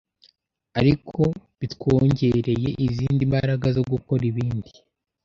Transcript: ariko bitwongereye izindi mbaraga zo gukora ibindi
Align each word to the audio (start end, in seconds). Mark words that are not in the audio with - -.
ariko 0.79 1.19
bitwongereye 1.59 2.69
izindi 2.85 3.21
mbaraga 3.29 3.67
zo 3.77 3.83
gukora 3.91 4.23
ibindi 4.31 4.71